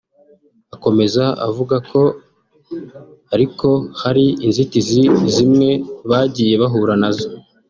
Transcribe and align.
Akomeza 0.75 1.23
avuga 1.47 1.75
ko 1.89 2.01
ariko 3.33 3.67
hari 4.01 4.25
inzitizi 4.45 5.01
zimwe 5.33 5.69
bagiye 6.09 6.53
bahura 6.61 6.93
nazo 7.01 7.27